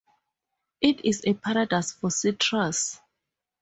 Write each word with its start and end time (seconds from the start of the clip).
It 0.81 1.05
is 1.05 1.21
a 1.27 1.35
paradise 1.35 1.91
for 1.91 2.09
citrus. 2.09 2.99